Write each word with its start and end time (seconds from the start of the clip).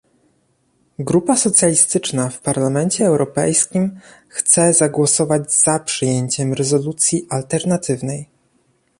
Grupa 0.99 1.35
Socjalistyczna 1.35 2.29
w 2.29 2.39
Parlamencie 2.41 3.05
Europejskim 3.07 3.99
chce 4.27 4.73
zagłosować 4.73 5.53
za 5.53 5.79
przyjęciem 5.79 6.53
rezolucji 6.53 7.27
alternatywnej 7.29 8.27